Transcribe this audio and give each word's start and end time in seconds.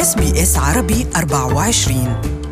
اس 0.00 0.14
بي 0.14 0.42
اس 0.42 0.56
عربي 0.58 1.06
24 1.16 2.45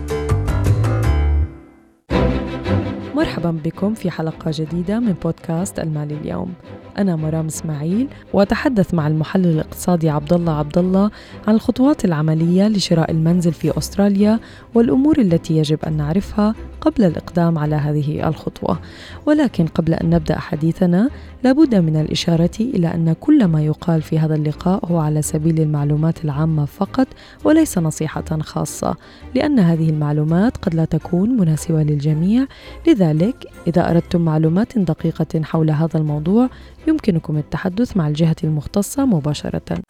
مرحبا 3.44 3.60
بكم 3.64 3.94
في 3.94 4.10
حلقة 4.10 4.50
جديدة 4.54 5.00
من 5.00 5.12
بودكاست 5.12 5.78
مالي 5.78 6.14
اليوم. 6.14 6.52
أنا 6.98 7.16
مرام 7.16 7.46
إسماعيل 7.46 8.08
وأتحدث 8.32 8.94
مع 8.94 9.06
المحلل 9.06 9.46
الاقتصادي 9.46 10.10
عبد 10.10 10.32
الله 10.32 10.52
عبد 10.52 10.78
الله 10.78 11.10
عن 11.48 11.54
الخطوات 11.54 12.04
العملية 12.04 12.68
لشراء 12.68 13.10
المنزل 13.10 13.52
في 13.52 13.78
أستراليا 13.78 14.40
والأمور 14.74 15.18
التي 15.18 15.56
يجب 15.56 15.78
أن 15.86 15.92
نعرفها 15.96 16.54
قبل 16.80 17.04
الإقدام 17.04 17.58
على 17.58 17.76
هذه 17.76 18.28
الخطوة. 18.28 18.78
ولكن 19.26 19.66
قبل 19.66 19.94
أن 19.94 20.10
نبدأ 20.10 20.38
حديثنا 20.38 21.10
لابد 21.44 21.74
من 21.74 21.96
الإشارة 21.96 22.60
إلى 22.60 22.94
أن 22.94 23.12
كل 23.20 23.44
ما 23.44 23.62
يقال 23.62 24.02
في 24.02 24.18
هذا 24.18 24.34
اللقاء 24.34 24.86
هو 24.86 24.98
على 24.98 25.22
سبيل 25.22 25.60
المعلومات 25.60 26.24
العامة 26.24 26.64
فقط 26.64 27.06
وليس 27.44 27.78
نصيحة 27.78 28.38
خاصة 28.40 28.96
لأن 29.34 29.58
هذه 29.58 29.90
المعلومات 29.90 30.56
قد 30.56 30.74
لا 30.74 30.84
تكون 30.84 31.30
مناسبة 31.36 31.82
للجميع. 31.82 32.46
لذلك 32.86 33.33
إذا 33.66 33.90
أردتم 33.90 34.20
معلومات 34.20 34.78
دقيقة 34.78 35.42
حول 35.42 35.70
هذا 35.70 35.98
الموضوع 35.98 36.48
يمكنكم 36.88 37.36
التحدث 37.36 37.96
مع 37.96 38.08
الجهة 38.08 38.36
المختصة 38.44 39.04
مباشرة. 39.06 39.80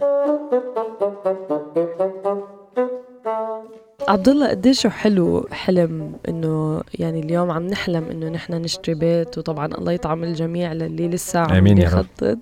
عبد 4.08 4.28
الله 4.28 4.48
قديش 4.48 4.86
حلو 4.86 5.46
حلم 5.52 6.12
إنه 6.28 6.82
يعني 6.94 7.20
اليوم 7.20 7.50
عم 7.50 7.66
نحلم 7.66 8.04
إنه 8.10 8.28
نحن 8.28 8.52
نشتري 8.54 8.94
بيت 8.94 9.38
وطبعا 9.38 9.66
الله 9.66 9.92
يطعم 9.92 10.24
الجميع 10.24 10.72
للي 10.72 11.08
لسه 11.08 11.40
عم 11.40 11.50
رب. 11.50 11.78
يخطط 11.78 12.38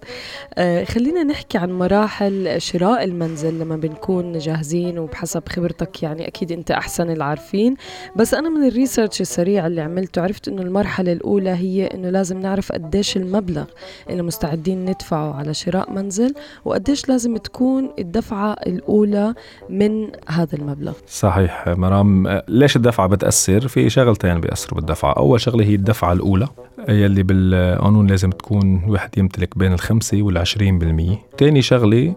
آه 0.54 0.84
خلينا 0.84 1.22
نحكي 1.22 1.58
عن 1.58 1.72
مراحل 1.72 2.60
شراء 2.60 3.04
المنزل 3.04 3.58
لما 3.58 3.76
بنكون 3.76 4.38
جاهزين 4.38 4.98
وبحسب 4.98 5.42
خبرتك 5.48 6.02
يعني 6.02 6.28
أكيد 6.28 6.52
أنت 6.52 6.70
أحسن 6.70 7.10
العارفين. 7.10 7.76
بس 8.16 8.34
أنا 8.34 8.48
من 8.48 8.68
الريسيرش 8.68 9.20
السريع 9.20 9.66
اللي 9.66 9.80
عملته 9.80 10.22
عرفت 10.22 10.48
إنه 10.48 10.62
المرحلة 10.62 11.12
الأولى 11.12 11.50
هي 11.50 11.86
إنه 11.86 12.10
لازم 12.10 12.38
نعرف 12.40 12.72
قديش 12.72 13.16
المبلغ 13.16 13.64
اللي 14.10 14.22
مستعدين 14.22 14.84
ندفعه 14.84 15.34
على 15.34 15.54
شراء 15.54 15.90
منزل 15.92 16.34
وقديش 16.64 17.08
لازم 17.08 17.36
تكون 17.36 17.90
الدفعة 17.98 18.52
الأولى 18.52 19.34
من 19.68 20.10
هذا 20.28 20.56
المبلغ. 20.58 20.92
صحيح. 21.08 21.51
مرام. 21.66 22.26
آه، 22.26 22.44
ليش 22.48 22.76
الدفعة 22.76 23.06
بتأثر؟ 23.06 23.68
في 23.68 23.90
شغلتين 23.90 24.40
بيأثروا 24.40 24.80
بالدفعة، 24.80 25.12
أول 25.12 25.40
شغلة 25.40 25.64
هي 25.64 25.74
الدفعة 25.74 26.12
الأولى 26.12 26.48
يلي 26.88 27.22
بالقانون 27.22 28.06
لازم 28.06 28.30
تكون 28.30 28.84
الواحد 28.84 29.18
يمتلك 29.18 29.58
بين 29.58 29.72
الخمسة 29.72 30.22
والعشرين 30.22 30.78
بالمية. 30.78 31.16
تاني 31.38 31.62
شغلة 31.62 32.14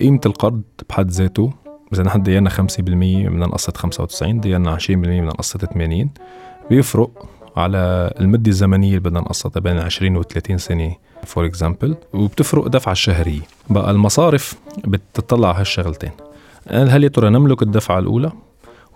قيمة 0.00 0.20
القرض 0.26 0.62
بحد 0.88 1.10
ذاته. 1.10 1.52
إذا 1.92 2.02
نحن 2.02 2.22
دينا 2.22 2.50
خمسة 2.50 2.82
بالمية 2.82 3.28
بدنا 3.28 3.46
نقسط 3.46 3.76
خمسة 3.76 4.02
وتسعين 4.02 4.40
دينا 4.40 4.70
عشرين 4.70 5.00
بالمية 5.00 5.20
بدنا 5.20 5.30
نقسط 5.32 5.64
ثمانين 5.64 6.10
بيفرق 6.70 7.10
على 7.56 8.12
المدة 8.20 8.50
الزمنية 8.50 8.88
اللي 8.88 9.00
بدنا 9.00 9.20
نقسطها 9.20 9.60
بين 9.60 9.78
20 9.78 10.16
و 10.16 10.22
30 10.22 10.58
سنة 10.58 10.96
for 11.24 11.46
example 11.46 11.96
وبتفرق 12.12 12.64
الدفعة 12.64 12.92
الشهرية. 12.92 13.40
بقى 13.70 13.90
المصارف 13.90 14.54
بتطلع 14.86 15.48
على 15.48 15.58
هالشغلتين. 15.60 16.10
هل 16.70 17.04
يا 17.04 17.08
ترى 17.08 17.30
نملك 17.30 17.62
الدفعة 17.62 17.98
الأولى؟ 17.98 18.32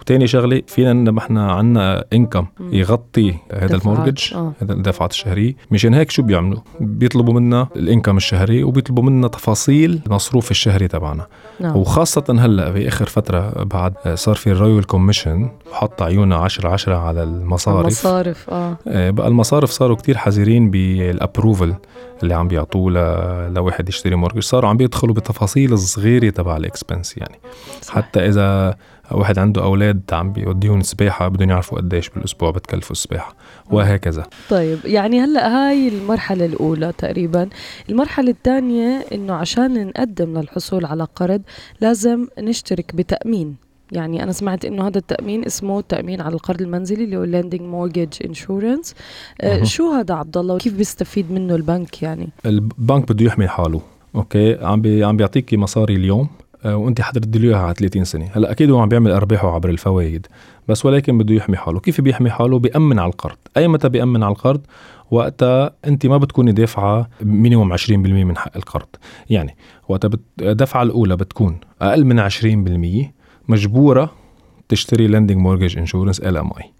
وتاني 0.00 0.26
شغلة 0.26 0.62
فينا 0.66 0.92
نحن 0.92 1.18
إحنا 1.18 1.52
عندنا 1.52 2.04
income 2.12 2.46
يغطي 2.72 3.34
هذا 3.52 3.76
ال 3.76 3.83
mortgage 3.83 4.34
آه. 4.34 4.52
هذا 4.62 4.72
الدفعات 4.72 5.10
الشهرية. 5.10 5.54
مشان 5.70 5.94
هيك 5.94 6.10
شو 6.10 6.22
بيعملوا؟ 6.22 6.60
بيطلبوا 6.80 7.34
منا 7.34 7.68
ال 7.76 7.82
income 7.82 8.16
الشهري 8.16 8.62
وبيطلبوا 8.62 9.02
منا 9.02 9.28
تفاصيل 9.28 10.00
المصروف 10.06 10.50
الشهري 10.50 10.88
تبعنا. 10.88 11.26
نعم. 11.60 11.76
وخاصة 11.76 12.24
هلأ 12.38 12.70
باخر 12.70 13.06
فترة 13.06 13.64
بعد 13.64 13.92
صار 14.14 14.34
في 14.34 14.50
ال 14.50 14.56
Royal 14.56 14.86
Commission 14.86 15.50
حط 15.72 16.02
عيونه 16.02 16.36
10 16.36 16.68
10 16.68 16.94
على 16.96 17.22
المصارف. 17.22 17.86
مصارف 17.86 18.50
آه. 18.50 18.76
آه، 18.88 19.10
بقى 19.10 19.28
المصارف 19.28 19.70
صاروا 19.70 19.96
كتير 19.96 20.16
حذرين 20.16 20.70
بال 20.70 20.91
approval 20.91 21.74
اللي 22.22 22.34
عم 22.34 22.48
بيعطوه 22.48 22.92
لواحد 23.48 23.88
يشتري 23.88 24.16
mortgage 24.16 24.42
صاروا 24.42 24.70
عم 24.70 24.76
بيدخلوا 24.76 25.14
بتفاصيل 25.14 25.72
الصغيرة 25.72 26.30
تبع 26.30 26.56
ال 26.56 26.64
expense 26.64 27.16
يعني. 27.16 27.38
صح. 27.82 27.94
حتى 27.94 28.28
إذا 28.28 28.76
واحد 29.10 29.38
عنده 29.38 29.62
أولاد 29.62 30.02
عم 30.12 30.32
بيوديهم 30.32 30.82
سباحة 30.82 31.28
بدهم 31.28 31.50
يعرفوا 31.50 31.78
قديش 31.78 32.08
بالأسبوع 32.08 32.50
بتكلفوا 32.50 32.92
السباحة 32.92 33.34
وهكذا. 33.70 34.26
طيب 34.50 34.78
يعني 34.84 35.20
هلأ 35.20 35.48
هاي 35.48 35.88
المرحلة 35.88 36.44
الأولى 36.46 36.92
تقريبا. 36.98 37.48
المرحلة 37.90 38.30
الثانية 38.30 39.04
إنه 39.12 39.34
عشان 39.34 39.86
نقدم 39.86 40.38
للحصول 40.38 40.84
على 40.84 41.06
قرض 41.16 41.42
لازم 41.80 42.26
نشترك 42.38 42.94
بتأمين. 42.94 43.68
يعني 43.92 44.22
أنا 44.22 44.32
سمعت 44.32 44.64
إنه 44.64 44.86
هذا 44.86 44.98
التأمين 44.98 45.44
اسمه 45.44 45.78
التأمين 45.78 46.20
على 46.20 46.34
القرض 46.34 46.62
المنزلي 46.62 47.04
اللي 47.04 47.16
هو 47.16 47.88
Insurance. 48.24 48.92
آه 49.40 49.60
أها. 49.60 49.64
شو 49.64 49.92
هذا 49.92 50.14
عبد 50.14 50.36
الله؟ 50.36 50.54
وكيف 50.54 50.74
بيستفيد 50.74 51.32
منه 51.32 51.54
البنك 51.54 52.02
يعني؟ 52.02 52.28
البنك 52.46 53.12
بده 53.12 53.24
يحمي 53.24 53.48
حاله 53.48 53.80
Okay؟ 54.14 54.58
عم 54.64 54.80
بي 54.80 55.04
عم 55.04 55.16
بيعطيكي 55.16 55.56
مصاري 55.56 55.96
اليوم 55.96 56.28
وأنت 56.76 57.00
حتردي 57.00 57.38
له 57.38 57.56
على 57.56 57.74
30 57.74 58.04
سنة. 58.04 58.30
هلأ 58.34 58.50
أكيد 58.50 58.70
هو 58.70 58.78
عم 58.78 58.88
بيعمل 58.88 59.10
أرباحه 59.10 59.54
عبر 59.54 59.70
الفوائد 59.70 60.26
بس 60.68 60.86
ولكن 60.86 61.18
بده 61.18 61.34
يحمي 61.34 61.56
حاله. 61.56 61.80
كيف 61.80 62.00
بيحمي 62.00 62.30
حاله؟ 62.30 62.58
بيأمن 62.58 62.98
على 62.98 63.10
القرض. 63.10 63.36
أي 63.56 63.68
متى 63.68 63.88
بيأمن 63.88 64.22
على 64.22 64.32
القرض؟ 64.32 64.60
وقتها 65.10 65.70
أنت 65.84 66.06
ما 66.06 66.16
بتكوني 66.16 66.52
دافعة 66.52 67.08
minimum 67.22 67.76
20% 67.76 67.90
من 68.24 68.36
حق 68.36 68.56
القرض. 68.56 68.88
يعني 69.30 69.56
وقتها 69.88 70.10
الدفعه 70.40 70.82
الأولى 70.82 71.16
بتكون 71.16 71.60
أقل 71.82 72.04
من 72.04 72.18
20% 72.20 73.12
مجبورة 73.48 74.10
تشتري 74.68 75.06
lending 75.06 75.38
mortgage 75.38 75.78
insurance 75.78 76.20
LMI 76.20 76.77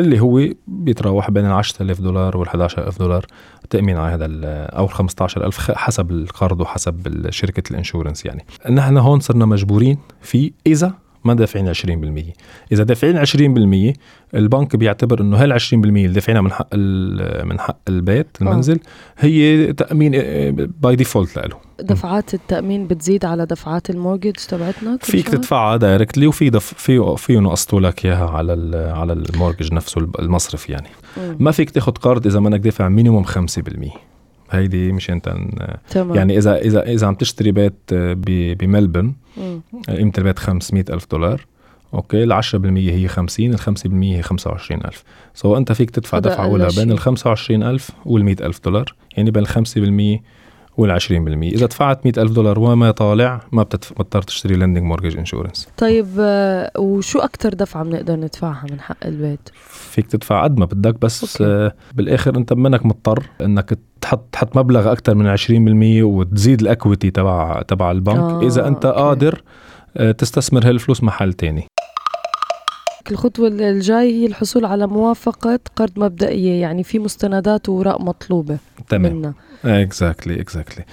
اللي 0.00 0.20
هو 0.20 0.48
بيتراوح 0.66 1.30
بين 1.30 1.46
ال 1.46 1.52
10000 1.52 2.00
دولار 2.00 2.36
وال 2.36 2.48
11000 2.48 2.98
دولار 2.98 3.26
تأمين 3.70 3.96
على 3.96 4.14
هذا 4.14 4.26
ال- 4.26 4.44
أو 4.74 4.86
15000 4.86 5.58
خ- 5.58 5.72
حسب 5.76 6.10
القرض 6.10 6.60
وحسب 6.60 7.06
ال- 7.06 7.34
شركة 7.34 7.70
ال 7.70 7.76
insurance 7.76 8.26
يعني. 8.26 8.44
نحن 8.70 8.96
هون 8.96 9.20
صرنا 9.20 9.46
مجبورين 9.46 9.98
فيه 10.22 10.50
إذا 10.66 10.92
ما 11.28 11.34
دافعين 11.34 11.74
20% 11.74 12.32
إذا 12.72 12.84
دافعين 12.84 13.24
20% 13.92 13.96
البنك 14.34 14.76
بيعتبر 14.76 15.20
إنه 15.20 15.36
هال 15.36 15.60
20% 15.60 15.72
اللي 15.74 16.08
دافعينها 16.08 16.42
من 16.42 16.52
حق 16.52 16.68
ال- 16.72 17.46
من 17.46 17.60
حق 17.60 17.78
البيت 17.88 18.26
المنزل 18.42 18.80
هي 19.18 19.72
تأمين 19.72 20.10
by 20.80 20.96
default 20.96 21.36
له 21.38 21.56
دفعات 21.80 22.34
التأمين 22.34 22.86
بتزيد 22.86 23.24
على 23.24 23.46
دفعات 23.46 23.90
ال 23.90 23.95
mortgage 23.95 24.32
تبعتنا 24.32 24.98
فيك؟ 25.02 25.28
تدفعها 25.28 25.76
directly 25.76 26.26
وفي 26.26 26.50
دف 26.50 26.74
في 26.74 27.14
فيه 27.18 27.38
نقصتوا 27.38 27.80
لك 27.80 28.06
إياها 28.06 28.30
على 28.30 28.52
ال- 28.54 28.92
على 28.92 29.12
ال 29.12 29.19
mortgage 29.19 29.74
نفسه 29.74 30.08
المصرف 30.18 30.70
يعني. 30.70 30.88
مم. 31.16 31.36
ما 31.40 31.50
فيك 31.50 31.70
تاخذ 31.70 31.92
قرض 31.92 32.26
إذا 32.26 32.40
منك 32.40 32.60
دافع 32.60 32.88
minimum 32.88 33.24
5% 33.24 33.28
هيدي 34.50 34.92
مشان 34.92 35.22
تمام 35.90 36.14
يعني 36.14 36.38
اذا 36.38 36.56
اذا 36.56 36.82
إذا 36.82 37.06
عم 37.06 37.14
تشتري 37.14 37.52
بيت 37.52 37.74
بملبورن 38.58 39.12
مم. 39.36 39.60
قيمة 39.88 40.12
البيت 40.18 40.38
500 40.38 40.84
ألف 40.90 41.06
دولار 41.10 41.46
okay 41.94 42.24
ال 42.24 42.42
10% 42.42 42.56
هي 42.64 43.08
50 43.08 43.54
ال 43.54 43.60
5% 43.60 43.66
هي 43.86 44.22
25000 44.22 45.04
so 45.34 45.56
أنت 45.56 45.72
فيك 45.72 45.90
تدفع 45.90 46.18
دفعة 46.18 46.44
أولى. 46.44 46.68
بين 46.76 46.92
ال 46.92 46.98
25000 46.98 47.90
وال 48.04 48.24
100000 48.24 48.60
دولار 48.64 48.94
يعني 49.16 49.30
بين 49.30 49.42
ال 49.42 50.18
5% 50.18 50.22
وال 50.78 51.00
20% 51.00 51.04
إذا 51.42 51.66
دفعت 51.66 52.06
100000 52.06 52.30
دولار 52.30 52.58
وما 52.58 52.90
طالع 52.90 53.40
ما 53.52 53.62
بتضطر 53.62 54.22
تشتري 54.22 54.56
lending 54.56 54.82
mortgage 54.84 55.18
insurance 55.18 55.68
طيب 55.76 56.06
آه، 56.20 56.70
وشو 56.78 57.18
أكتر 57.18 57.54
دفعة 57.54 57.84
بنقدر 57.84 58.16
ندفعها 58.16 58.66
من 58.70 58.80
حق 58.80 58.96
البيت؟ 59.06 59.48
فيك 59.68 60.06
تدفع 60.06 60.44
قد 60.44 60.58
ما 60.58 60.64
بدك 60.64 61.00
بس 61.00 61.40
okay. 61.42 61.52
آه 61.52 61.74
بالآخر 61.94 62.36
أنت 62.36 62.52
منك 62.52 62.86
مضطر 62.86 63.22
إنك 63.40 63.78
تحط 64.00 64.24
تحط 64.32 64.56
مبلغ 64.56 64.92
أكثر 64.92 65.14
من 65.14 65.36
20% 65.36 65.40
وتزيد 66.04 66.60
ال 66.60 66.67
equity 66.67 67.10
تبع 67.10 67.62
تبع 67.62 67.90
البنك 67.90 68.18
آه، 68.18 68.42
آه 68.42 68.46
إذا 68.46 68.68
أنت 68.68 68.84
okay. 68.84 68.98
قادر 68.98 69.42
آه 69.96 70.12
تستثمر 70.12 70.68
هالفلوس 70.68 71.02
محل 71.02 71.32
تاني 71.32 71.66
الخطوة 73.10 73.48
الجاي 73.48 74.12
هي 74.22 74.26
الحصول 74.26 74.64
على 74.64 74.86
موافقة 74.86 75.60
قرض 75.76 75.90
مبدئية 75.96 76.60
يعني 76.60 76.84
في 76.84 76.98
مستندات 76.98 77.68
ووراق 77.68 78.02
مطلوبة 78.02 78.58
تمام. 78.88 79.16
منا. 79.16 79.34
exactly 79.64 80.40
exactly 80.40 80.84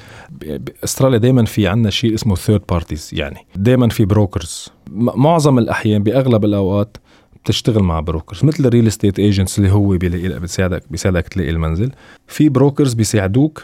استراليا 0.84 1.18
دائما 1.18 1.46
في 1.46 1.68
عندنا 1.68 1.90
شيء 1.90 2.14
اسمه 2.14 2.36
third 2.36 2.62
parties 2.70 3.10
يعني 3.14 3.38
دائما 3.56 3.90
في 3.90 4.06
brokers 4.06 4.70
معظم 4.92 5.60
الأحيان 5.60 6.04
بأغلب 6.04 6.46
الأوقات 6.46 6.98
بتشتغل 7.44 7.84
مع 7.84 8.00
brokers 8.00 8.46
مثل 8.46 8.66
ال 8.66 8.70
real 8.70 8.88
estate 8.88 9.20
agents 9.20 9.58
اللي 9.60 9.72
هو 9.72 9.88
بيلاقي 9.88 10.40
بيساعدك 10.40 10.84
بيساعدك 10.90 11.28
تلاقي 11.28 11.50
المنزل. 11.50 11.92
في 12.28 12.50
brokers 12.50 12.94
بيساعدوك 12.94 13.64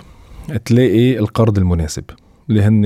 تلاقي 0.65 1.19
القرض 1.19 1.57
المناسب 1.57 2.03
اللي 2.49 2.61
هن 2.61 2.83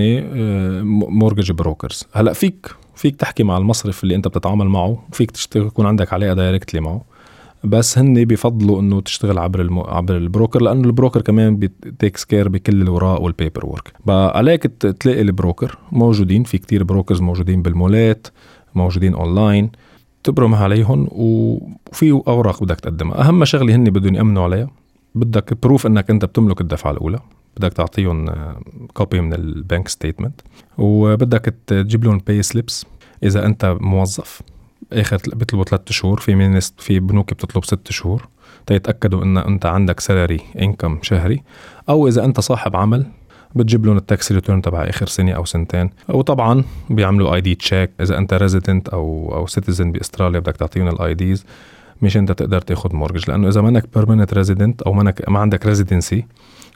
mortgage 1.09 1.51
brokers 1.51 2.03
هلأ 2.13 2.33
فيك 2.33 2.67
فيك 2.95 3.15
تحكي 3.15 3.43
مع 3.43 3.57
المصرف 3.57 4.03
اللي 4.03 4.15
انت 4.15 4.27
بتتعامل 4.27 4.65
معه 4.65 5.03
وفيك 5.11 5.31
تشتغل 5.31 5.65
يكون 5.65 5.85
عندك 5.85 6.13
علاقه 6.13 6.33
directly 6.33 6.81
معه. 6.81 7.01
بس 7.63 7.97
هن 7.97 8.25
بيفضلوا 8.25 8.81
إنه 8.81 9.01
تشتغل 9.01 9.37
عبر 9.37 9.61
الم... 9.61 9.79
عبر 9.79 10.17
ال 10.17 10.24
broker 10.24 10.61
لأنه 10.61 10.87
ال 10.87 10.92
broker 10.92 11.21
كمان 11.21 11.57
بي 11.57 11.77
takes 11.77 12.25
care 12.25 12.49
بكل 12.49 12.81
الوراق 12.81 13.21
وال 13.21 13.65
paperwork 13.65 13.93
عليك 14.07 14.63
تلاقي 14.99 15.21
ال 15.21 15.29
broker 15.29 15.77
موجودين 15.91 16.43
في 16.43 16.57
كتير 16.57 16.83
brokers 16.83 17.21
موجودين 17.21 17.61
بالمولات 17.61 18.27
موجودين 18.75 19.13
اونلاين 19.13 19.71
تبرم 20.23 20.55
عليهم 20.55 21.07
وفي 21.11 22.11
أوراق 22.27 22.63
بدك 22.63 22.79
تقدمها. 22.79 23.21
أهم 23.21 23.45
شغلة 23.45 23.75
هن 23.75 23.83
بدهم 23.83 24.15
يأمنوا 24.15 24.43
عليها 24.43 24.69
بدك 25.15 25.63
proof 25.63 25.87
إنك 25.87 26.09
أنت 26.09 26.25
بتملك 26.25 26.61
الدفعة 26.61 26.91
الأولى. 26.91 27.19
بدك 27.57 27.73
تعطيهم 27.73 28.25
copy 28.93 29.21
من 29.21 29.33
ال 29.33 29.44
bank 29.44 29.87
statement 29.87 30.41
وبدك 30.77 31.55
تجيب 31.67 32.03
لهم 32.03 32.17
payslips 32.17 32.85
إذا 33.23 33.45
أنت 33.45 33.77
موظف 33.79 34.41
آخر 34.93 35.21
بيطلبوا 35.33 35.65
ثلاث 35.65 35.91
شهور. 35.91 36.19
في 36.19 36.61
في 36.77 36.99
بنوك 36.99 37.33
بتطلب 37.33 37.65
ست 37.65 37.91
شهور. 37.91 38.27
تيتأكدوا 38.65 39.23
إن 39.23 39.37
أنت 39.37 39.65
عندك 39.65 39.99
salary 39.99 40.39
income 40.61 40.99
شهري. 41.01 41.43
أو 41.89 42.07
إذا 42.07 42.25
أنت 42.25 42.39
صاحب 42.39 42.75
عمل 42.75 43.05
بتجيب 43.55 43.85
لهم 43.85 43.97
ال 43.97 44.06
tax 44.06 44.31
return 44.31 44.61
تبع 44.61 44.83
آخر 44.83 45.07
سنة 45.07 45.31
أو 45.31 45.45
سنتين. 45.45 45.89
وطبعا 46.09 46.63
بيعملوا 46.89 47.35
ID 47.35 47.55
check 47.55 47.91
إذا 48.01 48.17
أنت 48.17 48.33
resident 48.33 48.89
أو 48.89 49.31
أو 49.35 49.47
citizen 49.47 49.91
بأستراليا 49.91 50.39
بدك 50.39 50.57
تعطيهم 50.57 50.87
ال 50.87 51.13
IDs 51.13 51.45
مش 52.01 52.17
انت 52.17 52.31
تقدر 52.31 52.61
تاخذ 52.61 52.95
mortgage 52.95 53.29
لأنه 53.29 53.47
إذا 53.47 53.61
منك 53.61 53.85
permanent 53.95 54.33
resident 54.33 54.81
أو 54.81 54.93
منك 54.93 55.29
ما 55.29 55.39
عندك 55.39 55.65
residency 55.65 56.25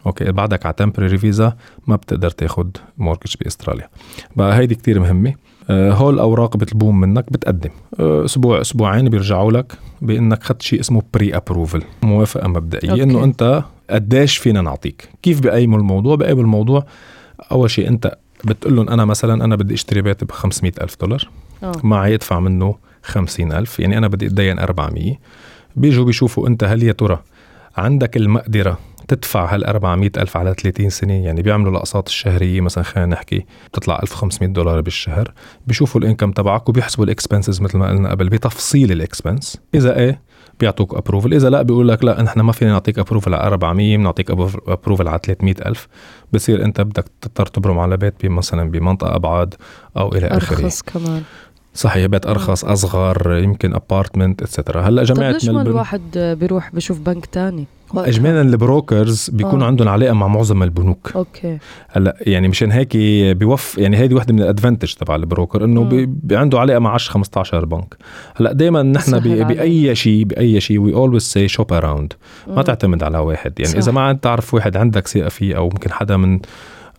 okay 0.06 0.32
بعدك 0.32 0.66
على 0.66 0.74
temporary 0.78 1.18
visa 1.18 1.54
ما 1.88 1.96
بتقدر 1.96 2.30
تاخذ 2.30 2.68
mortgage 2.98 3.34
بأستراليا. 3.42 3.90
بقى 4.36 4.58
هيدي 4.58 4.76
كتير 4.76 5.00
مهمة. 5.00 5.34
آه، 5.70 5.92
هول 5.92 6.14
الاوراق 6.14 6.58
بيطلبون 6.58 7.00
منك 7.00 7.32
بتقدم. 7.32 7.70
آه، 8.00 8.26
أسبوع 8.26 8.62
أسبوعين 8.62 9.10
بيرجعوا 9.10 9.52
لك 9.52 9.74
بإنك 10.02 10.42
اخذت 10.42 10.62
شيء 10.62 10.80
اسمه 10.80 11.02
pre-approval 11.14 11.84
موافقة 12.04 12.48
مبدئية 12.48 13.04
إنه 13.04 13.24
أنت 13.24 13.64
قديش 13.90 14.38
فينا 14.38 14.62
نعطيك. 14.62 15.10
كيف 15.22 15.40
بقيموا 15.42 15.78
الموضوع؟ 15.80 16.16
بقيموا 16.16 16.44
الموضوع 16.44 16.86
أول 17.52 17.70
شيء 17.70 17.88
أنت 17.88 18.18
بتقول 18.46 18.76
لهم 18.76 18.90
أنا 18.90 19.06
مثلا 19.06 19.46
أنا 19.46 19.56
بدي 19.56 19.74
أشتري 19.74 20.02
بيت 20.02 20.24
ب 20.24 20.32
500 20.32 20.72
ألف 20.82 20.96
دولار. 21.02 21.30
أوه. 21.64 21.82
معي 21.84 22.14
يدفع 22.14 22.40
منه 22.40 22.76
50 23.04 23.52
ألف 23.52 23.80
يعني 23.80 23.98
أنا 23.98 24.08
بدي 24.08 24.28
اتدين 24.28 24.60
400 24.60 25.16
بيجوا 25.76 26.06
بيشوفوا 26.06 26.48
أنت 26.48 26.64
هل 26.64 26.84
يا 26.84 26.92
ترى 26.92 27.20
عندك 27.78 28.18
المقدرة 28.18 28.78
تدفع 29.08 29.56
هال 29.56 29.66
400 29.66 30.12
ألف 30.18 30.38
على 30.38 30.54
30 30.54 30.90
سنة؟ 30.90 31.14
يعني 31.14 31.42
بيعملوا 31.42 31.72
الأقساط 31.72 32.08
الشهرية 32.08 32.62
مثلا 32.62 32.84
خلينا 32.84 33.10
نحكي 33.16 33.46
بتطلع 33.72 34.00
1500 34.04 34.54
دولار 34.54 34.82
بالشهر. 34.82 35.34
بيشوفوا 35.68 36.02
ال 36.02 36.06
income 36.06 36.32
تبعك 36.32 36.70
وبيحسبوا 36.70 37.06
ال 37.06 37.12
expenses 37.12 37.62
مثل 37.62 37.78
ما 37.78 37.90
قلنا 37.90 38.12
قبل 38.12 38.30
بتفصيل 38.30 38.92
ال 38.92 38.99
expense. 38.99 39.58
إذا 39.76 39.98
إيه 39.98 40.22
بيعطوك 40.60 40.96
approval 40.96 41.34
إذا 41.34 41.50
لا 41.50 41.62
بيقول 41.62 41.88
لك 41.88 42.04
لا 42.04 42.22
نحن 42.22 42.40
ما 42.40 42.52
فينا 42.52 42.72
نعطيك 42.72 43.00
approval 43.00 43.34
على 43.34 43.48
400 43.48 43.98
بنعطيك 43.98 44.32
approval 44.68 45.08
على 45.08 45.20
300 45.24 45.56
ألف. 45.66 45.88
بصير 46.34 46.66
أنت 46.66 46.82
بدك 46.82 47.06
تضطر 47.22 47.46
تبرم 47.46 47.80
على 47.80 47.98
بيت 47.98 48.26
مثلا 48.26 48.72
بمنطقة 48.72 49.16
ابعد 49.16 49.56
أو 49.98 50.16
إلى 50.16 50.28
آخره. 50.28 50.58
أرخص 50.58 50.82
كمان. 50.82 51.24
صحيح 51.74 52.06
بيت 52.06 52.26
أرخص 52.26 52.66
أصغر 52.66 53.38
يمكن 53.38 53.76
apartment 53.76 54.42
etcetera 54.42 54.82
هلأ 54.82 55.04
جماعة 55.04 55.32
طيب 55.32 55.42
ليش 55.42 55.50
ما 55.50 55.62
الواحد 55.62 56.36
بيروح 56.40 56.76
بشوف 56.76 57.00
بنك 57.00 57.26
تاني؟ 57.26 57.68
اجمالا 57.98 58.42
ال 58.42 58.53
brokers 58.53 59.30
بيكونوا 59.30 59.64
آه. 59.64 59.68
عندهم 59.68 59.88
علاقة 59.88 60.14
مع 60.14 60.28
معظم 60.28 60.64
البنوك. 60.64 61.12
okay. 61.16 61.58
هلأ 61.90 62.16
يعني 62.22 62.48
مشان 62.48 62.72
هيك 62.72 62.98
بيوف 63.38 63.78
يعني 63.78 63.98
هيدي 63.98 64.16
وحدة 64.16 64.34
من 64.34 64.42
ال 64.42 64.47
advantage 64.47 64.94
تبع 64.94 65.16
ال 65.16 65.22
broker 65.22 65.64
إنه 65.64 65.84
بي, 65.84 66.06
بي 66.06 66.38
عنده 66.38 66.60
علاقة 66.60 66.80
مع 66.80 66.94
10 66.94 67.12
15 67.12 67.66
بنك. 67.66 67.96
هلأ 68.36 68.54
دائما 68.54 68.84
نحن 68.84 69.20
بأي 69.20 69.96
شيء 69.96 70.24
بأي 70.24 70.62
شيء 70.62 70.80
we 70.80 70.94
always 70.94 71.24
say 71.24 71.48
shop 71.48 71.74
around 71.74 72.14
ما 72.48 72.62
تعتمد 72.62 73.04
على 73.04 73.18
واحد. 73.18 73.54
يعني 73.60 73.72
صح. 73.72 73.78
اذا 73.78 73.92
ما 73.92 74.14
تعرف 74.14 74.54
واحد 74.54 74.78
عندك 74.78 75.08
ثقة 75.08 75.30
فيه 75.30 75.58
أو 75.58 75.64
ممكن 75.64 75.92
حدا 75.92 76.18
من 76.18 76.40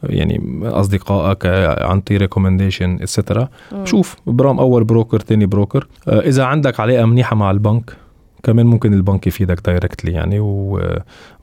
يعني 0.02 0.61
أصدقائك 0.62 1.47
عن 1.82 2.00
طريق 2.00 2.20
recommendation 2.20 2.94
etcetera 2.94 3.49
شوف 3.85 4.17
برام 4.26 4.58
أول 4.58 4.85
broker 4.85 5.20
تاني 5.20 5.47
broker 5.47 5.87
آه، 6.08 6.20
إذا 6.20 6.44
عندك 6.44 6.81
علاقه 6.81 7.05
منيحه 7.05 7.37
مع 7.37 7.50
البنك 7.50 7.97
كمان 8.43 8.67
ممكن 8.67 8.94
البنك 8.94 9.26
يفيدك 9.26 9.67
directly 9.67 10.12
يعني 10.12 10.41
و... 10.41 10.81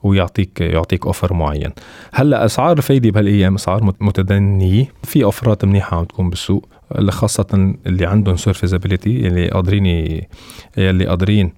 ويعطيك 0.02 0.60
يعطيك 0.60 1.06
offer 1.06 1.34
معين. 1.34 1.70
هلأ 2.12 2.44
أسعار 2.44 2.78
الفايده 2.78 3.10
بهالأيام 3.10 3.54
أسعار 3.54 3.94
متدنية. 4.00 4.84
في 5.02 5.24
offerات 5.24 5.64
منيحة 5.64 5.96
عم 5.96 6.04
تكون 6.04 6.30
بالسوق 6.30 6.68
خاصة 7.08 7.74
اللي 7.86 8.06
عندهم 8.06 8.36
serviceability 8.36 9.26
اللي 9.26 9.48
قادرين 9.48 9.86
اللي 10.78 11.06
قادرين 11.06 11.52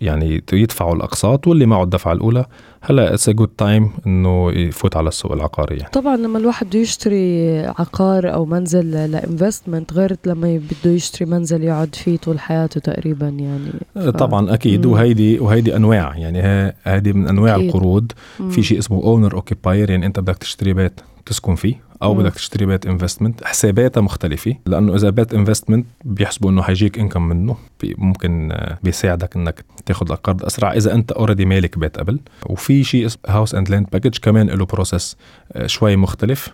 يعني 0.00 0.42
يدفعوا 0.52 0.94
الأقساط 0.94 1.46
واللي 1.46 1.66
معه 1.66 1.82
الدفعة 1.82 2.12
الأولى 2.12 2.46
هلأ 2.80 3.14
it's 3.14 3.30
good 3.30 3.48
time 3.48 3.90
إنه 4.06 4.52
يفوت 4.52 4.96
على 4.96 5.08
السوق 5.08 5.32
العقاري 5.32 5.76
يعني. 5.76 5.90
طبعا 5.90 6.16
لما 6.16 6.38
الواحد 6.38 6.66
بده 6.66 6.78
يشتري 6.78 7.58
عقار 7.66 8.34
أو 8.34 8.44
منزل 8.44 8.90
ل 9.10 9.18
investment 9.18 9.92
غير 9.92 10.16
لما 10.26 10.56
بده 10.56 10.90
يشتري 10.90 11.30
منزل 11.30 11.64
يقعد 11.64 11.94
فيه 11.94 12.16
طول 12.16 12.40
حياته 12.40 12.80
تقريبا 12.80 13.28
يعني 13.28 13.70
ف... 13.94 13.98
طبعا 13.98 14.54
أكيد 14.54 14.86
مم. 14.86 14.92
وهيدي 14.92 15.40
وهيدي 15.40 15.76
أنواع 15.76 16.16
يعني 16.16 16.72
هيدي 16.84 17.12
من 17.12 17.28
أنواع 17.28 17.54
أكيد. 17.56 17.66
القروض 17.66 18.12
مم. 18.40 18.50
في 18.50 18.62
شيء 18.62 18.78
اسمه 18.78 19.02
owner 19.02 19.34
occupier 19.34 19.90
يعني 19.90 20.06
أنت 20.06 20.20
بدك 20.20 20.36
تشتري 20.36 20.72
بيت 20.72 21.00
تسكن 21.26 21.54
فيه 21.54 21.80
أو 22.02 22.14
بدك 22.14 22.32
تشتري 22.32 22.66
بيت 22.66 22.86
investment 22.86 23.44
حساباتها 23.44 24.00
مختلفة 24.00 24.54
لأنه 24.66 24.94
إذا 24.94 25.10
بيت 25.10 25.34
investment 25.34 25.86
بيحسبوا 26.04 26.50
إنه 26.50 26.62
حيجيك 26.62 26.98
income 26.98 27.22
منه 27.22 27.56
ممكن 27.84 28.52
آه، 28.52 28.78
بيساعدك 28.82 29.36
إنك 29.36 29.64
تاخذ 29.86 30.12
القرض 30.12 30.44
أسرع 30.44 30.72
إذا 30.72 30.94
أنت 30.94 31.12
already 31.12 31.44
مالك 31.44 31.78
بيت 31.78 31.98
قبل. 31.98 32.20
وفي 32.46 32.84
شيء 32.84 33.06
اسمه 33.06 33.22
house 33.28 33.54
and 33.54 33.70
land 33.70 33.86
package 33.92 34.18
كمان 34.18 34.50
له 34.50 34.64
process 34.64 35.16
آه، 35.52 35.66
شوي 35.66 35.96
مختلف 35.96 36.48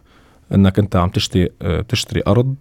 إنك 0.54 0.78
أنت 0.78 0.96
عم 0.96 1.08
تشتري 1.08 1.48
آه، 1.62 1.80
بتشتري 1.80 2.22
أرض 2.26 2.54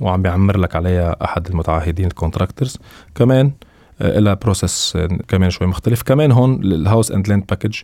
وعم 0.00 0.22
بيعمر 0.22 0.56
لك 0.58 0.76
عليها 0.76 1.24
أحد 1.24 1.48
المتعهدين 1.48 2.06
ال 2.06 2.12
contractors 2.12 2.78
كمان 3.14 3.52
لها 4.00 4.34
process 4.34 4.98
كمان 5.28 5.50
شوي 5.50 5.66
مختلف. 5.66 6.02
كمان 6.02 6.32
هون 6.32 6.62
ال 6.62 6.70
house 6.70 7.12
and 7.12 7.28
land 7.28 7.44
package 7.48 7.80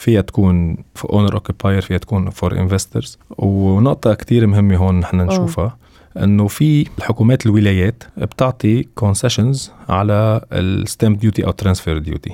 فيها 0.00 0.20
تكون 0.20 0.76
owner 1.04 1.34
occupier 1.34 1.82
فيها 1.82 1.98
تكون 1.98 2.30
for 2.30 2.58
investors 2.58 3.18
ونقطة 3.38 4.14
كتير 4.14 4.46
مهمة 4.46 4.76
هون 4.76 5.00
نحن 5.00 5.16
نشوفها 5.16 5.76
إنه 6.16 6.46
في 6.46 6.86
الحكومات 6.98 7.46
الولايات 7.46 8.02
بتعطي 8.16 8.82
concessions 8.94 9.72
على 9.88 10.40
ال 10.52 10.63
stamp 10.63 11.18
duty 11.18 11.46
أو 11.46 11.50
transfer 11.50 11.98
duty 11.98 12.32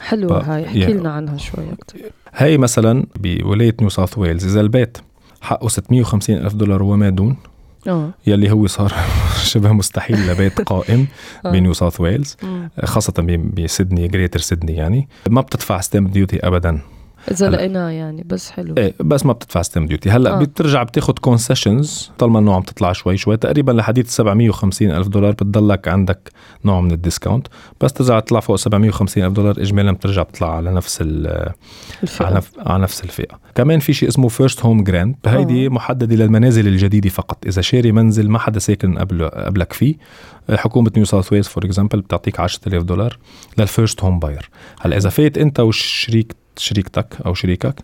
حلوة 0.00 0.54
هاي 0.54 0.66
احكي 0.66 0.92
لنا 0.92 1.12
عنها 1.12 1.36
شوي 1.36 1.64
أكثر 1.72 1.98
هي 2.34 2.58
مثلا 2.58 3.06
بولاية 3.16 3.74
نيو 3.80 3.88
ساوث 3.88 4.18
ويلز 4.18 4.46
إذا 4.46 4.60
البيت 4.60 4.98
حقه 5.40 5.68
650 5.68 6.36
ألف 6.36 6.54
دولار 6.54 6.82
وما 6.82 7.10
دون 7.10 7.36
أوه. 7.88 8.10
يلي 8.26 8.50
هو 8.50 8.66
صار 8.66 8.92
شبه 9.50 9.72
مستحيل 9.72 10.30
لبيت 10.30 10.60
قائم 10.70 11.06
آه. 11.46 11.50
بنيو 11.50 11.72
ساوث 11.72 12.00
ويلز 12.00 12.36
خاصة 12.84 13.38
بسيدني 13.56 14.08
greater 14.08 14.40
سيدني 14.40 14.72
يعني. 14.72 15.08
ما 15.30 15.40
بتدفع 15.40 15.80
stamp 15.80 16.12
duty 16.12 16.46
ابدا. 16.46 16.80
اذا 17.30 17.50
لقيناه 17.50 17.90
يعني 17.90 18.24
بس 18.26 18.50
حلو. 18.50 18.74
إيه 18.78 18.94
بس 19.00 19.26
ما 19.26 19.32
بتدفع 19.32 19.62
stamp 19.62 19.86
duty 19.86 20.10
هلا 20.10 20.34
آه. 20.34 20.38
بترجع 20.38 20.82
بتاخذ 20.82 21.12
concessions 21.12 22.10
طالما 22.18 22.38
انه 22.38 22.54
عم 22.54 22.62
تطلع 22.62 22.92
شوي 22.92 23.16
شوي. 23.16 23.36
تقريبا 23.36 23.72
لحديت 23.72 24.10
750 24.10 24.90
ألف 24.90 25.08
دولار 25.08 25.32
بتضلك 25.32 25.88
عندك 25.88 26.30
نوع 26.64 26.80
من 26.80 26.90
ال 26.90 26.96
discount 26.96 27.46
بس 27.80 27.92
ترجع 27.92 28.20
تطلع 28.20 28.40
فوق 28.40 28.56
750 28.56 29.24
ألف 29.24 29.32
دولار 29.32 29.60
اجمالا 29.60 29.92
بترجع 29.92 30.22
بتطلع 30.22 30.56
على 30.56 30.72
نفس 30.72 30.98
الفئة. 31.00 32.26
على, 32.26 32.42
على 32.58 32.82
نفس 32.82 33.04
الفئة. 33.04 33.38
كمان 33.54 33.78
في 33.78 33.92
شيء 33.92 34.08
اسمه 34.08 34.28
first 34.28 34.64
home 34.64 34.84
grant 34.84 35.16
هيدي 35.26 35.68
محددة 35.68 36.16
للمنازل 36.16 36.66
الجديدة 36.66 37.10
فقط. 37.10 37.46
إذا 37.46 37.62
شاري 37.62 37.92
منزل 37.92 38.28
ما 38.30 38.38
حدا 38.38 38.58
ساكن 38.58 38.98
قبل 38.98 39.28
قبلك 39.28 39.72
فيه. 39.72 39.94
حكومة 40.50 40.92
نيو 40.96 41.04
ساوث 41.04 41.32
ويلز 41.32 41.46
for 41.46 41.64
example 41.64 42.00
بتعطيك 42.00 42.40
10000 42.40 42.82
دولار 42.82 43.18
لل 43.58 43.71
first 43.71 44.04
home 44.04 44.18
buyer 44.18 44.50
هلا 44.80 44.96
إذا 44.96 45.10
فات 45.10 45.38
أنت 45.38 45.60
وشريك 45.60 46.36
شريكتك 46.58 47.16
أو 47.26 47.34
شريكك 47.34 47.74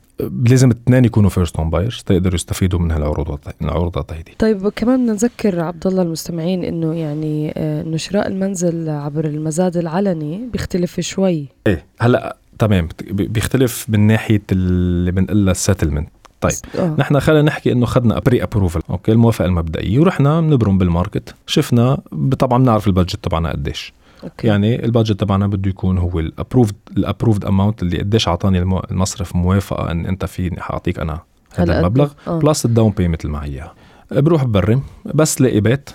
لازم 0.47 0.71
الاثنين 0.71 1.05
يكونوا 1.05 1.31
first 1.30 1.56
home 1.56 1.71
buyers 1.71 2.02
تقدروا 2.07 2.35
يستفيدوا 2.35 2.79
من 2.79 2.91
هالعروضات 2.91 3.41
العروضات 3.62 4.12
هيدي 4.12 4.33
طيب 4.38 4.69
كمان 4.69 5.07
نذكر 5.07 5.61
عبد 5.61 5.87
الله 5.87 6.02
المستمعين 6.02 6.64
إنه 6.64 6.95
يعني 6.95 7.52
آه، 7.57 7.83
إنه 7.83 7.97
شراء 7.97 8.29
المنزل 8.29 8.88
عبر 8.88 9.25
المزاد 9.25 9.76
العلني 9.76 10.49
بيختلف 10.52 11.00
شوي. 11.00 11.47
إيه 11.67 11.85
هلأ 12.00 12.37
تمام 12.59 12.88
بيختلف 13.11 13.87
من 13.88 14.00
ناحية 14.00 14.43
اللي 14.52 15.12
بنقول 15.12 15.49
ال 15.49 15.54
settlement 15.54 16.09
طيب 16.41 16.52
أوه. 16.79 16.97
نحن 16.99 17.21
خلينا 17.21 17.43
نحكي 17.43 17.73
إنه 17.73 17.85
اخذنا 17.85 18.19
pre-approval 18.18 18.80
okay 18.90 19.12
الموافقة 19.12 19.47
المبدئية 19.47 19.99
ورحنا 19.99 20.41
بنبرم 20.41 20.79
بال 20.78 20.91
market. 20.91 21.35
شفنا 21.47 21.99
طبعا 22.38 22.59
بنعرف 22.59 22.87
ال 22.87 22.92
budget 22.92 23.25
تبعنا 23.25 23.50
قديش. 23.50 23.93
okay. 24.25 24.47
يعني 24.47 24.85
ال 24.85 24.90
budget 24.90 25.21
تبعنا 25.21 25.47
بده 25.47 25.71
يكون 25.71 25.99
هو 25.99 26.21
ال 26.21 26.26
approved 26.26 26.75
ال 26.97 27.02
approved 27.02 27.44
amount 27.44 27.82
اللي 27.83 27.99
قديش 27.99 28.29
اعطاني 28.29 28.59
المصرف 28.91 29.37
موافقة 29.37 29.91
إن 29.91 30.07
أنت 30.07 30.25
في 30.25 30.61
حأعطيك 30.61 30.99
أنا 30.99 31.21
هذا 31.55 31.81
المبلغ 31.81 32.12
آه. 32.29 32.38
plus 32.38 32.64
ال 32.64 32.70
down 32.70 32.90
payment 32.90 33.25
اللي 33.25 33.33
معي 33.33 33.49
اياها 33.50 33.75
بروح 34.12 34.45
ببرم 34.45 34.83
بس 35.14 35.41
لاقي 35.41 35.61
بيت. 35.61 35.91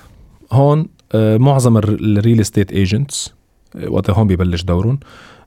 هون 0.51 0.87
آه 1.11 1.37
معظم 1.37 1.77
ال 1.77 1.89
real 1.89 2.39
estate 2.39 2.71
agents 2.71 3.33
وقتها 3.87 4.13
هون 4.13 4.27
ببلش 4.27 4.63
دورهم 4.63 4.99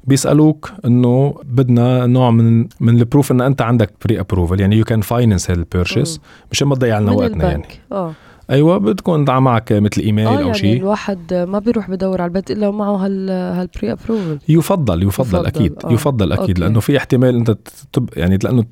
بيسألوك 0.04 0.72
إنه 0.84 1.34
بدنا 1.44 2.06
نوع 2.06 2.30
من 2.30 2.68
من 2.80 2.98
ال 2.98 3.04
proof 3.04 3.32
إن 3.32 3.40
أنت 3.40 3.62
عندك 3.62 3.92
pre-approval 4.04 4.60
يعني 4.60 4.76
you 4.76 4.84
can 4.84 5.00
finance 5.00 5.50
هال 5.50 5.64
purchase 5.64 6.20
مشان 6.52 6.68
ما 6.68 6.74
تضيع 6.74 6.98
لنا 6.98 7.12
وقتنا 7.12 7.50
يعني. 7.50 7.64
آه. 7.92 8.12
أيوه 8.50 8.78
بتكون 8.78 9.24
معك 9.40 9.72
مثل 9.72 10.00
إيميل 10.00 10.26
آه 10.26 10.34
أو 10.36 10.40
يعني 10.40 10.54
شيء 10.54 10.76
الواحد 10.80 11.34
ما 11.34 11.58
بيروح 11.58 11.90
بدور 11.90 12.20
على 12.20 12.28
البيت 12.28 12.50
إلا 12.50 12.68
ومعه 12.68 12.96
هال 12.96 13.30
هال 13.30 13.92
pre-approval 13.92 14.38
يفضل 14.48 15.02
يفضل, 15.02 15.26
يفضل، 15.28 15.46
أكيد 15.46 15.74
آه. 15.84 15.92
يفضل 15.92 16.32
أكيد 16.32 16.48
okay. 16.48 16.60
لأنه 16.60 16.80
في 16.80 16.96
احتمال 16.96 17.36
أنت 17.36 17.56
تب 17.92 18.08
يعني 18.16 18.38
لأنه 18.44 18.64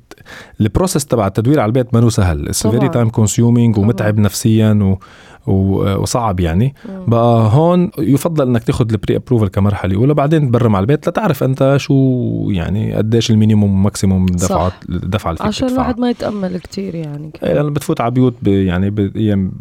ال 0.61 0.66
process 0.66 1.05
تبع 1.05 1.27
التدوير 1.27 1.59
على 1.59 1.67
البيت 1.69 1.93
ما 1.93 2.09
سهل 2.09 2.47
it's. 2.47 2.67
very 2.67 2.89
time 2.89 3.09
consuming. 3.09 3.77
ومتعب 3.77 4.19
نفسيا 4.19 4.73
و- 4.73 4.99
وصعب 5.47 6.39
يعني. 6.39 6.75
بقى 7.07 7.49
هون 7.53 7.91
يفضل 7.97 8.47
إنك 8.47 8.63
تاخذ 8.63 8.91
ال 8.91 9.15
pre-approval 9.15 9.47
كمرحلة 9.47 9.95
أولى 9.95 10.13
بعدين 10.13 10.47
تبرم 10.47 10.75
على 10.75 10.83
البيت 10.83 11.09
لتعرف 11.09 11.43
أنت 11.43 11.75
شو 11.77 11.93
يعني 12.49 12.93
قديش 12.93 13.31
ال 13.31 13.38
minimum 13.38 13.83
maximum 13.83 14.25
دفعات 14.25 14.73
الدفعه 14.89 15.31
اللي 15.31 15.37
فيك 15.37 15.47
عشان. 15.47 15.67
الواحد 15.67 15.99
ما 15.99 16.09
يتأمل 16.09 16.57
كتير 16.57 16.95
يعني 16.95 17.31
إيه، 17.43 17.53
لأنه 17.53 17.69
بتفوت 17.69 18.01
على 18.01 18.11
بيوت 18.11 18.35
يعني 18.47 18.89
بايام 18.89 19.51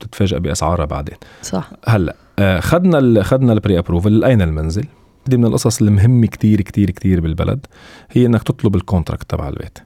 بتتفاجئ 0.00 0.38
بأسعارها 0.38 0.84
بعدين. 0.84 1.16
صح. 1.42 1.70
هلأ 1.86 2.16
آه، 2.38 2.60
خدنا 2.60 3.22
خدنا 3.22 3.52
ال 3.52 3.78
pre-approval 3.78 4.20
لقينا 4.20 4.44
المنزل؟ 4.44 4.84
دي 5.26 5.36
من 5.36 5.44
القصص 5.46 5.82
المهمة 5.82 6.26
كتير 6.26 6.60
كتير 6.60 6.90
كتير 6.90 7.20
بالبلد. 7.20 7.66
هي 8.10 8.26
إنك 8.26 8.42
تطلب 8.42 8.76
ال 8.76 8.82
contract 8.82 9.30
تبع 9.30 9.48
البيت. 9.48 9.78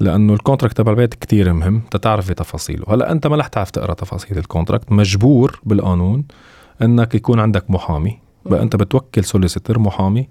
لأنه 0.00 0.32
ال 0.32 0.37
contract 0.37 0.76
تبع 0.76 0.92
البيت 0.92 1.14
كتير 1.14 1.52
مهم 1.52 1.82
تتعرف 1.90 2.30
تفاصيله. 2.32 2.84
هلا 2.88 3.12
أنت 3.12 3.26
ما 3.26 3.36
رح 3.36 3.46
تعرف 3.46 3.70
تقرأ 3.70 3.94
تفاصيل 3.94 4.38
ال 4.38 4.44
contract 4.44 4.92
مجبور 4.92 5.60
بالقانون 5.64 6.24
إنك 6.82 7.14
يكون 7.14 7.40
عندك 7.40 7.70
محامي. 7.70 8.18
بقى 8.46 8.62
أنت 8.62 8.76
بتوكل 8.76 9.24
solicitor 9.24 9.78
محامي. 9.78 10.28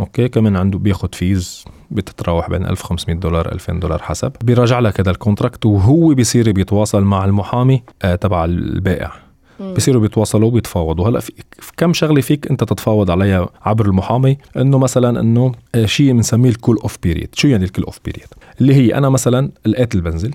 okay 0.00 0.28
كمان 0.28 0.56
عنده 0.56 0.78
بياخد 0.78 1.14
fees 1.14 1.64
بتتراوح 1.90 2.50
بين 2.50 2.66
1500 2.66 3.16
دولار 3.16 3.52
2000 3.52 3.72
دولار 3.72 4.02
حسب. 4.02 4.32
بيراجع 4.44 4.78
لك 4.78 5.00
هذا 5.00 5.10
ال 5.10 5.16
contract 5.16 5.66
وهو 5.66 6.14
بيصير 6.14 6.52
بيتواصل 6.52 7.04
مع 7.04 7.24
المحامي 7.24 7.82
آه 8.02 8.14
تبع 8.14 8.44
البائع. 8.44 9.12
بصيروا 9.60 10.02
بيتواصلوا 10.02 10.50
بيتفاوضوا 10.50 11.08
هلأ 11.08 11.20
في 11.20 11.32
كم 11.76 11.92
شغلة 11.92 12.20
فيك 12.20 12.50
أنت 12.50 12.64
تتفاوض 12.64 13.10
عليها 13.10 13.48
عبر 13.62 13.86
المحامي؟ 13.86 14.38
إنه 14.56 14.78
مثلا 14.78 15.20
إنه 15.20 15.52
آه، 15.74 15.86
شيء 15.86 16.12
بنسميه 16.12 16.50
ال 16.50 16.55
cool 16.55 16.76
off 16.76 16.96
period. 17.02 17.28
شو 17.32 17.48
يعني 17.48 17.64
ال 17.64 17.68
cool 17.68 17.84
off 17.84 18.00
period؟ 18.04 18.26
اللي 18.60 18.74
هي 18.74 18.94
أنا 18.94 19.08
مثلا 19.08 19.50
لقيت 19.66 19.94
المنزل 19.94 20.34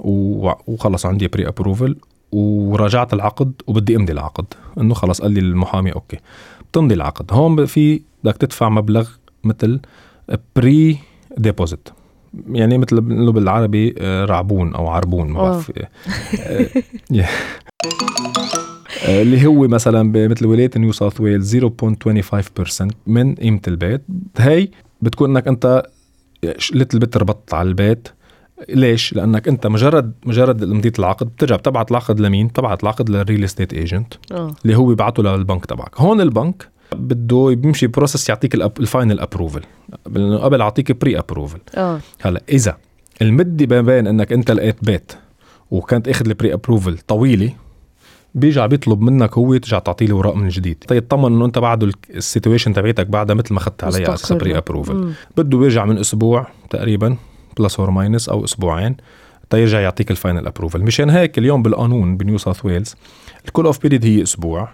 وخلص 0.00 1.06
عندي 1.06 1.28
pre-approval 1.28 1.96
وراجعت 2.32 3.14
العقد 3.14 3.52
وبدي 3.66 3.96
أمضي 3.96 4.12
العقد. 4.12 4.44
إنه 4.78 4.94
خلص 4.94 5.22
قال 5.22 5.30
لي 5.30 5.40
المحامي 5.40 5.92
okay 5.92 6.16
بتمضي 6.72 6.94
العقد. 6.94 7.26
هون 7.32 7.66
في 7.66 8.02
بدك 8.24 8.36
تدفع 8.36 8.68
مبلغ 8.68 9.08
مثل 9.44 9.80
pre 10.56 10.98
deposit 11.38 11.88
يعني 12.50 12.78
مثل 12.78 13.00
بالعربي 13.00 13.94
آه، 13.98 14.24
رعبون 14.24 14.74
أو 14.74 14.88
عربون 14.88 15.28
ما. 15.28 15.42
بعرف 15.42 15.72
اللي 19.08 19.46
هو 19.46 19.68
مثلا 19.68 20.12
بمثل 20.12 20.46
ولاية 20.46 20.70
نيو 20.76 20.92
ساوث 20.92 21.20
ويلز 21.20 21.56
0.25% 21.56 21.62
من 23.06 23.34
قيمة 23.34 23.60
البيت. 23.68 24.02
هي 24.38 24.68
بتكون 25.02 25.30
إنك 25.30 25.48
أنت 25.48 25.82
little 26.72 26.98
bit 26.98 27.16
ربطت 27.16 27.54
على 27.54 27.68
البيت. 27.68 28.08
ليش؟ 28.68 29.12
لأنك 29.12 29.48
أنت 29.48 29.66
مجرد 29.66 30.12
مجرد 30.24 30.64
مضيت 30.64 30.98
العقد 30.98 31.26
بترجع 31.26 31.56
بتبعت 31.56 31.90
العقد 31.90 32.20
لمين؟ 32.20 32.46
بتبعت 32.46 32.82
العقد 32.82 33.10
لل 33.10 33.21
real 33.21 33.44
estate 33.44 33.72
agent 33.72 34.14
اللي 34.64 34.76
هو 34.76 34.86
بيبعته 34.86 35.22
للبنك 35.22 35.66
تبعك. 35.66 36.00
هون 36.00 36.20
البنك 36.20 36.68
بده 36.96 37.54
بيمشي 37.54 37.86
process 37.86 38.28
يعطيك 38.28 38.54
ال 38.54 38.65
final 38.65 39.20
approval 39.20 39.62
قبل 40.16 40.60
أعطيك 40.60 40.92
pre-approval 40.92 41.58
آه. 41.74 42.00
هلا 42.20 42.42
إذا 42.48 42.76
المدة 43.22 43.66
ما 43.76 43.82
بين 43.82 44.06
إنك 44.06 44.32
أنت 44.32 44.50
لقيت 44.50 44.84
بيت 44.84 45.12
وكانت 45.70 46.08
أخذ 46.08 46.26
ال 46.26 46.52
pre-approval 46.54 46.98
طويلة 46.98 47.52
بيرجع 48.34 48.66
بيطلب 48.66 49.00
منك 49.00 49.38
هو 49.38 49.56
ترجع 49.56 49.78
تعطيه 49.78 50.06
له 50.06 50.14
اوراق 50.14 50.34
من 50.34 50.48
جديد 50.48 50.76
تيطمن 50.88 51.24
إنه 51.32 51.44
أنت 51.44 51.58
بعده 51.58 51.90
ال 52.10 52.16
situation 52.16 52.72
تبعتك 52.72 53.06
بعدها 53.06 53.34
مثل 53.34 53.54
ما 53.54 53.58
أخذت 53.58 53.84
عليها 53.84 54.04
على 54.04 54.12
مستقرة. 54.12 54.38
pre-approval. 54.38 55.12
بده 55.36 55.58
بيرجع 55.58 55.84
من 55.84 55.98
أسبوع 55.98 56.46
تقريبا 56.70 57.16
plus 57.58 57.80
or 57.80 57.90
minus 57.90 58.28
أو 58.28 58.44
أسبوعين 58.44 58.96
تيرجع 59.50 59.80
يعطيك 59.80 60.10
ال 60.10 60.16
final 60.16 60.46
approval 60.46 60.82
مشان 60.82 61.10
هيك 61.10 61.38
اليوم 61.38 61.62
بالقانون 61.62 62.16
بنيو 62.16 62.38
ساوث 62.38 62.64
ويلز 62.64 62.94
ال 63.46 63.50
cool 63.50 63.66
off 63.66 63.82
period 63.82 64.04
هي 64.04 64.22
أسبوع 64.22 64.68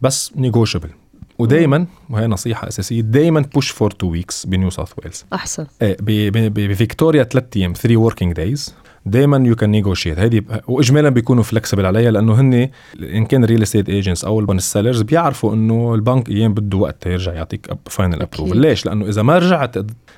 بس 0.00 0.32
negotiable 0.36 0.90
ودائما 1.38 1.86
وهي 2.10 2.26
نصيحة 2.26 2.68
أساسية 2.68 3.00
دائما 3.00 3.40
push 3.54 3.70
for 3.70 3.90
two 3.90 4.06
weeks 4.10 4.46
بنيو 4.46 4.70
ساوث 4.70 4.92
ويلز. 5.04 5.24
أحسن. 5.32 5.66
إيه 5.82 5.96
ب- 6.00 6.54
بفيكتوريا 6.54 7.22
ثلاث 7.24 7.44
أيام 7.56 7.72
3 7.72 7.96
working 7.96 8.32
days 8.32 8.74
دائما 9.06 9.46
you 9.46 9.56
can 9.56 9.70
negotiate 9.70 10.18
هيدي 10.18 10.44
واجمالا 10.68 11.08
بيكونوا 11.08 11.42
flexible 11.42 11.86
عليها 11.86 12.10
لأنه 12.10 12.40
هن 12.40 12.68
إن 13.02 13.24
كان 13.26 13.44
real 13.44 13.62
estate 13.62 13.88
agents 13.88 14.24
أو 14.24 14.40
ال 14.40 14.48
sellers 14.48 15.02
بيعرفوا 15.02 15.54
إنه 15.54 15.94
البنك 15.94 16.28
أيام 16.28 16.54
بده 16.54 16.78
وقت 16.78 17.06
يرجع 17.06 17.32
يعطيك 17.32 17.66
final. 17.86 18.22
approval 18.22 18.56
ليش؟ 18.56 18.86
لأنه 18.86 19.08
إذا 19.08 19.22
ما 19.22 19.38
رجعت 19.38 19.74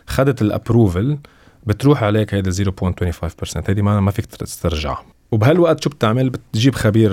خدت 0.06 0.42
ال 0.42 0.50
approval 0.50 1.18
بتروح 1.66 2.02
عليك 2.02 2.34
هيدا 2.34 2.50
0.25% 2.50 3.62
هيدي 3.68 3.82
ما 3.82 4.00
ما 4.00 4.10
فيك 4.10 4.26
تسترجعها 4.26 5.02
وبهالوقت 5.32 5.84
شو 5.84 5.90
بتعمل؟ 5.90 6.30
بتجيب 6.30 6.74
خبير 6.74 7.10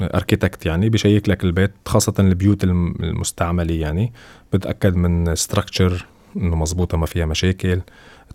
architect 0.00 0.66
يعني 0.66 0.88
بي 0.88 0.99
check 0.99 1.28
لك 1.28 1.44
البيت 1.44 1.70
خاصة 1.86 2.14
البيوت 2.18 2.64
الم- 2.64 2.94
المستعملة 3.00 3.74
يعني. 3.74 4.12
بتأكد 4.52 4.96
من 4.96 5.34
structure 5.34 6.06
إنه 6.36 6.56
مزبوطة 6.56 6.98
ما 6.98 7.06
فيها 7.06 7.26
مشاكل. 7.26 7.80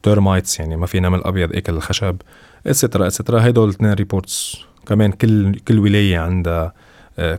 termites 0.04 0.60
يعني 0.60 0.76
ما 0.78 0.86
في 0.86 1.00
نمل 1.00 1.24
أبيض 1.24 1.56
اكل 1.56 1.74
الخشب 1.74 2.16
et 2.68 2.78
cetera 2.78 3.08
et 3.08 3.18
cetera 3.18 3.48
هدول 3.50 3.70
الاثنين 3.70 3.94
reports 3.94 4.58
كمان 4.86 5.12
كل 5.12 5.56
كل 5.68 5.80
ولاية 5.80 6.18
عندها 6.20 6.74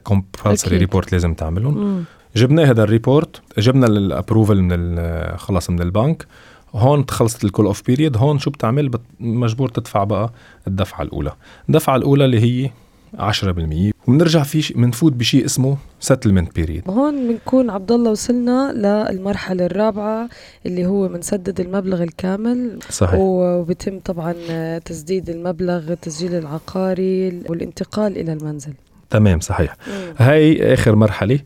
compulsory 0.04 0.52
أكيد. 0.70 0.78
report 0.78 1.12
لازم 1.12 1.34
تعملهم. 1.34 1.78
مم. 1.78 2.04
جبنا 2.36 2.70
هذا 2.70 2.82
ال 2.82 2.91
report 2.91 3.42
جبنا 3.58 3.86
ال 3.86 3.95
approval 3.95 4.62
من 4.62 5.36
خلص 5.36 5.70
من 5.70 5.82
البنك. 5.82 6.26
هون 6.74 7.04
خلصت 7.10 7.44
ال 7.44 7.49
cool 7.49 7.66
off 7.66 7.82
period 7.86 8.16
هون 8.16 8.38
شو 8.38 8.50
بتعمل؟ 8.50 8.88
بت- 8.88 9.00
مجبور 9.20 9.68
تدفع 9.68 10.04
بقى 10.04 10.32
الدفعة 10.66 11.02
الأولى. 11.02 11.32
الدفعة 11.68 11.96
الأولى 11.96 12.24
اللي 12.24 12.40
هي 12.40 12.70
10% 13.16 13.92
وبنرجع 14.08 14.42
في 14.42 14.72
بنفوت 14.76 15.12
بشيء 15.12 15.44
اسمه 15.44 15.76
settlement 16.00 16.54
period 16.54 16.82
هون 16.88 17.28
بنكون 17.28 17.70
عبد 17.70 17.92
الله 17.92 18.10
وصلنا 18.10 18.72
للمرحلة 18.72 19.66
الرابعة 19.66 20.28
اللي 20.66 20.86
هو 20.86 21.08
بنسدد 21.08 21.60
المبلغ 21.60 22.02
الكامل. 22.02 22.78
صحيح. 22.90 23.20
وبتم 23.20 23.98
طبعا 23.98 24.34
تسديد 24.78 25.30
المبلغ 25.30 25.92
التسجيل 25.92 26.34
العقاري 26.34 27.42
والانتقال 27.48 28.18
إلى 28.18 28.32
المنزل. 28.32 28.72
تمام 29.10 29.40
صحيح. 29.40 29.76
هاي 30.16 30.72
آخر 30.74 30.96
مرحلة. 30.96 31.40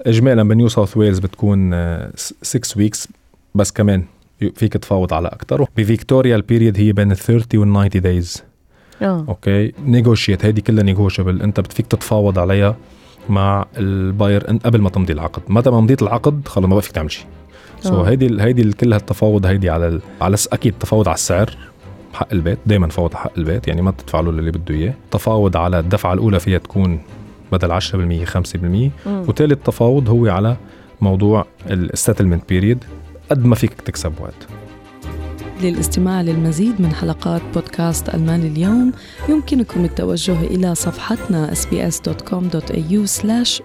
اجمالا 0.00 0.42
بنيو 0.42 0.68
ساوث 0.68 0.96
ويلز 0.96 1.18
بتكون 1.18 1.74
6 2.14 2.78
weeks 2.78 3.08
بس 3.54 3.72
كمان 3.72 4.04
فيك 4.54 4.72
تفاوض 4.72 5.14
على 5.14 5.28
أكثر 5.28 5.66
بفيكتوريا 5.76 6.36
ال 6.36 6.42
period 6.42 6.78
هي 6.78 6.92
بين 6.92 7.12
ال 7.12 7.16
30 7.16 7.60
وال 7.60 7.90
90 7.90 8.02
days 8.02 8.42
آه. 9.02 9.24
okay. 9.28 9.72
negotiate 9.86 10.44
هيدي 10.44 10.60
كلها 10.60 10.84
negotiable 10.84 11.42
أنت 11.42 11.72
فيك 11.72 11.86
تتفاوض 11.86 12.38
عليها 12.38 12.76
مع 13.28 13.66
ال 13.76 13.85
buyer. 13.85 14.40
إن- 14.44 14.58
قبل 14.64 14.80
ما 14.80 14.90
تمضي 14.90 15.12
العقد. 15.12 15.42
متى 15.48 15.70
ما 15.70 15.80
مضيت 15.80 16.02
العقد 16.02 16.48
خلص 16.48 16.66
ما 16.66 16.72
بقى 16.74 16.82
فيك 16.82 16.92
تعمل 16.92 17.10
شيء. 17.10 17.24
so 17.80 18.00
آه. 18.00 18.08
هيدي 18.08 18.42
هيدي 18.42 18.72
كل 18.72 18.92
هالتفاوض 18.92 19.46
هيدي 19.46 19.70
على 19.70 19.88
ال... 19.88 20.00
على 20.20 20.36
س- 20.36 20.48
أكيد 20.48 20.74
تفاوض 20.80 21.08
على 21.08 21.14
السعر 21.14 21.50
حق 22.14 22.28
البيت. 22.32 22.58
دائما 22.66 22.88
فاوض 22.88 23.14
حق 23.14 23.32
البيت. 23.38 23.68
يعني 23.68 23.82
ما 23.82 23.90
تدفع 23.90 24.20
له 24.20 24.30
اللي 24.30 24.50
بده 24.50 24.74
إياه. 24.74 24.94
تفاوض 25.10 25.56
على 25.56 25.78
الدفعة 25.78 26.12
الأولى 26.12 26.40
فيها 26.40 26.58
تكون 26.58 26.98
بدل 27.52 27.72
10% 27.72 28.24
5% 28.24 28.90
مم. 29.06 29.24
وثالث 29.28 29.58
تفاوض 29.64 30.08
هو 30.08 30.26
على 30.26 30.56
موضوع 31.00 31.46
ال 31.70 31.77
settlement 31.77 32.48
period 32.48 32.84
قد 33.30 33.44
ما 33.44 33.54
فيك 33.54 33.72
تكسب 33.72 34.12
وقت. 34.20 34.46
للاستماع 35.60 36.22
للمزيد 36.22 36.80
من 36.80 36.94
حلقات 36.94 37.42
بودكاست 37.54 38.14
المال 38.14 38.46
اليوم. 38.46 38.92
يمكنكم 39.28 39.84
التوجه 39.84 40.40
إلى 40.40 40.74
صفحتنا 40.74 41.54
sbs.com.au 41.54 43.06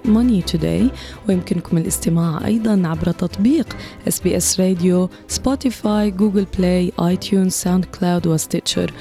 money 0.06 0.52
today. 0.54 0.96
ويمكنكم 1.30 1.78
الاستماع 1.78 2.46
أيضا 2.46 2.82
عبر 2.86 3.12
تطبيق 3.12 3.78
SBS 4.10 4.60
راديو 4.60 5.10
Spotify 5.28 6.12
Google 6.12 6.46
Play 6.58 7.18
iTunes 7.22 7.54
SoundCloud 7.54 7.86
و 7.86 8.28
Stitcher 8.28 8.94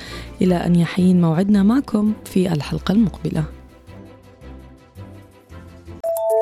إلى 0.42 0.54
أن 0.54 0.76
يحين 0.76 1.20
موعدنا 1.20 1.62
معكم 1.62 2.12
في 2.24 2.52
الحلقة 2.52 2.92
المقبلة. 2.92 3.44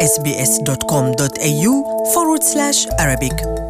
Sbs.com.au 0.02 1.72
forward 2.14 2.42
slash 2.52 2.86
Arabic. 3.04 3.67